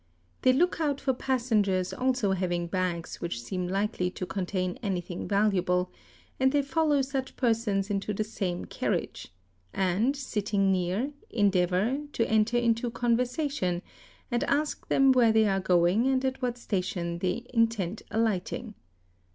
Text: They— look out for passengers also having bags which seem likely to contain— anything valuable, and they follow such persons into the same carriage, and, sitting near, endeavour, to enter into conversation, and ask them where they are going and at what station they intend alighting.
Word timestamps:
They— 0.41 0.51
look 0.53 0.79
out 0.81 0.99
for 0.99 1.13
passengers 1.13 1.93
also 1.93 2.31
having 2.31 2.65
bags 2.65 3.21
which 3.21 3.39
seem 3.43 3.67
likely 3.67 4.09
to 4.09 4.25
contain— 4.25 4.79
anything 4.81 5.27
valuable, 5.27 5.91
and 6.39 6.51
they 6.51 6.63
follow 6.63 7.03
such 7.03 7.35
persons 7.35 7.91
into 7.91 8.11
the 8.11 8.23
same 8.23 8.65
carriage, 8.65 9.27
and, 9.75 10.15
sitting 10.15 10.71
near, 10.71 11.11
endeavour, 11.29 11.99
to 12.13 12.27
enter 12.27 12.57
into 12.57 12.89
conversation, 12.89 13.83
and 14.31 14.43
ask 14.45 14.87
them 14.87 15.11
where 15.11 15.31
they 15.31 15.45
are 15.45 15.59
going 15.59 16.07
and 16.07 16.25
at 16.25 16.41
what 16.41 16.57
station 16.57 17.19
they 17.19 17.45
intend 17.53 18.01
alighting. 18.09 18.73